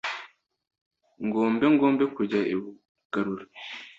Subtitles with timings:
[1.25, 3.45] Ngombe ngombe kujya i Bugarura